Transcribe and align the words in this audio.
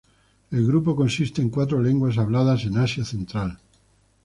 El 0.49 0.65
grupo 0.65 0.95
consiste 0.95 1.43
en 1.43 1.51
cuatro 1.51 1.79
lenguas 1.79 2.17
habladas 2.17 2.63
en 2.65 2.75
Asia 2.75 3.05
Central. 3.05 3.59